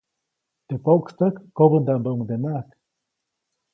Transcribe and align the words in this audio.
Teʼ 0.67 0.79
poʼkstäk 0.85 1.35
kobändaʼmbäʼuŋdenaʼak. 1.57 2.67